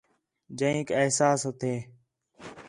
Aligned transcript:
جئینک 0.57 0.87
احساس 1.01 1.39
ہتھے 1.47 1.73